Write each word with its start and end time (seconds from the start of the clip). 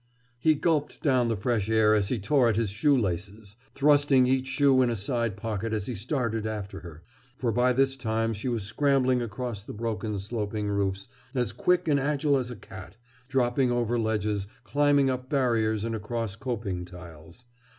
He 0.39 0.55
gulped 0.55 1.03
down 1.03 1.27
the 1.27 1.37
fresh 1.37 1.69
air 1.69 1.93
as 1.93 2.09
he 2.09 2.17
tore 2.17 2.49
at 2.49 2.55
his 2.55 2.71
shoe 2.71 2.97
laces, 2.97 3.55
thrusting 3.75 4.25
each 4.25 4.47
shoe 4.47 4.81
in 4.81 4.89
a 4.89 4.95
side 4.95 5.37
pocket 5.37 5.73
as 5.73 5.85
he 5.85 5.93
started 5.93 6.47
after 6.47 6.79
her. 6.79 7.03
For 7.37 7.51
by 7.51 7.71
this 7.73 7.95
time 7.97 8.33
she 8.33 8.47
was 8.47 8.63
scrambling 8.63 9.21
across 9.21 9.63
the 9.63 9.73
broken 9.73 10.17
sloping 10.17 10.69
roofs, 10.69 11.07
as 11.35 11.51
quick 11.51 11.87
and 11.87 11.99
agile 11.99 12.37
as 12.37 12.49
a 12.49 12.55
cat, 12.55 12.97
dropping 13.27 13.71
over 13.71 13.99
ledges, 13.99 14.47
climbing 14.63 15.11
up 15.11 15.29
barriers 15.29 15.85
and 15.85 15.93
across 15.93 16.35
coping 16.35 16.83
tiles. 16.83 17.45